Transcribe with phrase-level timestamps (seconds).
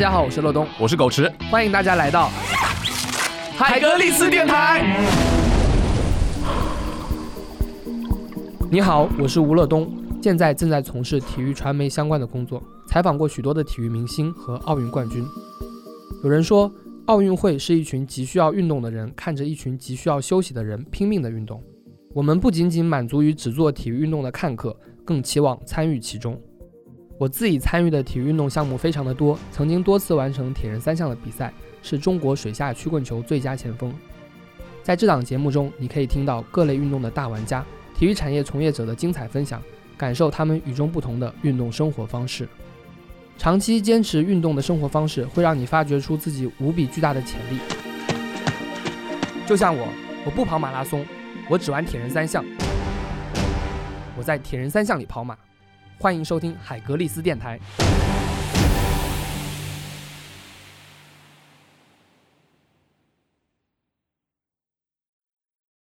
[0.00, 2.30] 家好，我是乐东，我是狗池，欢迎大家来到
[3.54, 4.96] 海格力斯电台。
[8.70, 15.22] 你好，我是吴乐东，现在正在从事体育传媒相关的工作，采访过许多的体育明星和奥运冠军。
[16.24, 16.72] 有人说，
[17.04, 21.62] 奥运会是一群急需要运动的人看着一群急需要休息的人拼命的运动。
[22.14, 24.74] 我们不仅仅满足于只做体育运动的看客，
[25.04, 26.40] 更期望参与其中。
[27.20, 31.52] 我自己参与的体育运动项目非常的多，曾经多次完成铁人三项的比赛，
[31.82, 33.92] 是中国水下曲棍球最佳前锋。
[34.82, 37.62] 在这档节目中，你可以听到各类运动的大玩家、
[37.94, 39.62] 体育产业从业者的精彩分享，
[39.98, 42.48] 感受他们与众不同的运动生活方式。
[43.36, 47.58] 长期坚持运动的生活方式，会让你发掘出自己无比巨大的潜力。
[49.46, 49.86] 就像我，
[50.24, 51.04] 我不跑马拉松，
[51.50, 52.42] 我只玩铁人三项。
[54.16, 55.36] 我在铁人三项里跑马。
[56.00, 57.60] 欢迎收听海格力斯电台。